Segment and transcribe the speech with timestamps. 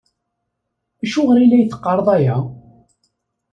[1.03, 2.37] Acuɣer i la teqqareḍ aya?